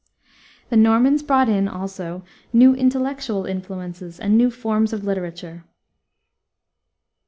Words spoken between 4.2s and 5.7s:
new forms of literature.